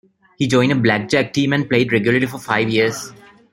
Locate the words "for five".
2.25-2.69